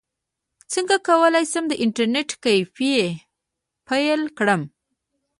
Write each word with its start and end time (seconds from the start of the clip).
څنګه 0.73 0.95
کولی 1.07 1.43
شم 1.51 1.63
د 1.69 1.73
انټرنیټ 1.83 2.29
کیفې 2.43 2.95
پیل 3.87 4.21
کړم 4.37 4.61